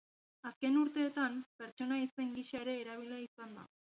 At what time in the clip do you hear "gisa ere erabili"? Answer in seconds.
2.39-3.23